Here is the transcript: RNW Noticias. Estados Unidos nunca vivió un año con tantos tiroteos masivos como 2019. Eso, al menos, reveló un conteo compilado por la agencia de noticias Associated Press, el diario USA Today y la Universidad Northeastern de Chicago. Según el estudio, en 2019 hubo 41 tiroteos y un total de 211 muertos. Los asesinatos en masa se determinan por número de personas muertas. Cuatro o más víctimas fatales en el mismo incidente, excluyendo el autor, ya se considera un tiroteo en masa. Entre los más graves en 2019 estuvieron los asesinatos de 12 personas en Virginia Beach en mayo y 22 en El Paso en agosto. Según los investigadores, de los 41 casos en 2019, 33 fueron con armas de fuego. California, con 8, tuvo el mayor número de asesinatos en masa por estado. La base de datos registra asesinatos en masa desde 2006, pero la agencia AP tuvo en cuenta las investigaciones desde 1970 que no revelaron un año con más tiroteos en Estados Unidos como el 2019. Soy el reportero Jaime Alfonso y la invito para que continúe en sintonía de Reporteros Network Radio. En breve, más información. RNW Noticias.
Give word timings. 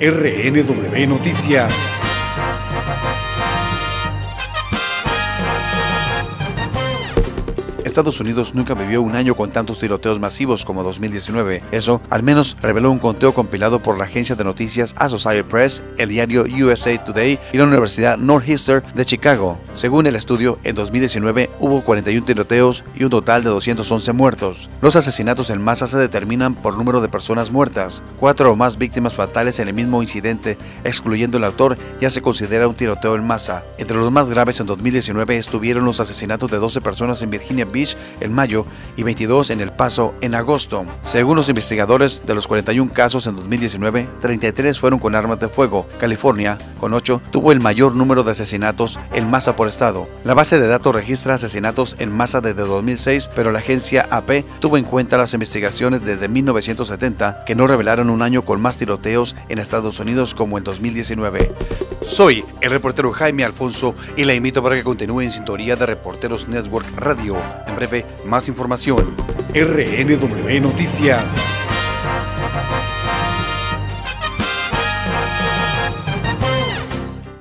RNW 0.00 1.06
Noticias. 1.06 2.09
Estados 7.84 8.20
Unidos 8.20 8.54
nunca 8.54 8.74
vivió 8.74 9.02
un 9.02 9.16
año 9.16 9.34
con 9.34 9.50
tantos 9.50 9.78
tiroteos 9.78 10.20
masivos 10.20 10.64
como 10.64 10.82
2019. 10.82 11.62
Eso, 11.70 12.00
al 12.10 12.22
menos, 12.22 12.56
reveló 12.60 12.90
un 12.90 12.98
conteo 12.98 13.32
compilado 13.32 13.80
por 13.80 13.96
la 13.96 14.04
agencia 14.04 14.36
de 14.36 14.44
noticias 14.44 14.94
Associated 14.98 15.44
Press, 15.46 15.82
el 15.98 16.10
diario 16.10 16.44
USA 16.44 17.02
Today 17.02 17.38
y 17.52 17.58
la 17.58 17.64
Universidad 17.64 18.18
Northeastern 18.18 18.84
de 18.94 19.04
Chicago. 19.04 19.58
Según 19.74 20.06
el 20.06 20.16
estudio, 20.16 20.58
en 20.64 20.74
2019 20.74 21.50
hubo 21.58 21.82
41 21.82 22.26
tiroteos 22.26 22.84
y 22.94 23.04
un 23.04 23.10
total 23.10 23.42
de 23.42 23.50
211 23.50 24.12
muertos. 24.12 24.70
Los 24.82 24.96
asesinatos 24.96 25.50
en 25.50 25.62
masa 25.62 25.86
se 25.86 25.98
determinan 25.98 26.54
por 26.54 26.76
número 26.76 27.00
de 27.00 27.08
personas 27.08 27.50
muertas. 27.50 28.02
Cuatro 28.18 28.52
o 28.52 28.56
más 28.56 28.78
víctimas 28.78 29.14
fatales 29.14 29.58
en 29.58 29.68
el 29.68 29.74
mismo 29.74 30.02
incidente, 30.02 30.58
excluyendo 30.84 31.38
el 31.38 31.44
autor, 31.44 31.78
ya 32.00 32.10
se 32.10 32.22
considera 32.22 32.68
un 32.68 32.74
tiroteo 32.74 33.14
en 33.14 33.26
masa. 33.26 33.64
Entre 33.78 33.96
los 33.96 34.10
más 34.12 34.28
graves 34.28 34.60
en 34.60 34.66
2019 34.66 35.36
estuvieron 35.36 35.84
los 35.84 36.00
asesinatos 36.00 36.50
de 36.50 36.58
12 36.58 36.80
personas 36.80 37.22
en 37.22 37.30
Virginia 37.30 37.69
Beach 37.70 37.96
en 38.20 38.32
mayo 38.32 38.66
y 38.96 39.02
22 39.02 39.50
en 39.50 39.60
El 39.60 39.72
Paso 39.72 40.14
en 40.20 40.34
agosto. 40.34 40.84
Según 41.02 41.36
los 41.36 41.48
investigadores, 41.48 42.22
de 42.26 42.34
los 42.34 42.46
41 42.46 42.92
casos 42.92 43.26
en 43.26 43.36
2019, 43.36 44.08
33 44.20 44.78
fueron 44.78 44.98
con 44.98 45.14
armas 45.14 45.40
de 45.40 45.48
fuego. 45.48 45.86
California, 45.98 46.58
con 46.78 46.94
8, 46.94 47.22
tuvo 47.30 47.52
el 47.52 47.60
mayor 47.60 47.94
número 47.94 48.22
de 48.22 48.32
asesinatos 48.32 48.98
en 49.12 49.30
masa 49.30 49.56
por 49.56 49.68
estado. 49.68 50.08
La 50.24 50.34
base 50.34 50.60
de 50.60 50.68
datos 50.68 50.94
registra 50.94 51.34
asesinatos 51.34 51.96
en 51.98 52.10
masa 52.10 52.40
desde 52.40 52.62
2006, 52.62 53.30
pero 53.34 53.52
la 53.52 53.60
agencia 53.60 54.06
AP 54.10 54.44
tuvo 54.60 54.76
en 54.76 54.84
cuenta 54.84 55.16
las 55.16 55.34
investigaciones 55.34 56.02
desde 56.04 56.28
1970 56.28 57.44
que 57.44 57.54
no 57.54 57.66
revelaron 57.66 58.10
un 58.10 58.22
año 58.22 58.44
con 58.44 58.60
más 58.60 58.76
tiroteos 58.76 59.36
en 59.48 59.58
Estados 59.58 60.00
Unidos 60.00 60.34
como 60.34 60.58
el 60.58 60.64
2019. 60.64 61.52
Soy 62.06 62.44
el 62.60 62.70
reportero 62.70 63.12
Jaime 63.12 63.44
Alfonso 63.44 63.94
y 64.16 64.24
la 64.24 64.34
invito 64.34 64.62
para 64.62 64.76
que 64.76 64.84
continúe 64.84 65.22
en 65.22 65.30
sintonía 65.30 65.76
de 65.76 65.86
Reporteros 65.86 66.48
Network 66.48 66.86
Radio. 66.96 67.36
En 67.70 67.76
breve, 67.76 68.04
más 68.24 68.48
información. 68.48 69.14
RNW 69.54 70.60
Noticias. 70.60 71.59